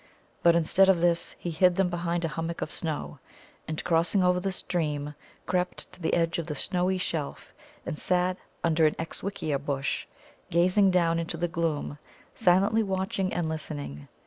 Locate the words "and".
3.67-3.83, 7.85-7.99, 13.31-13.47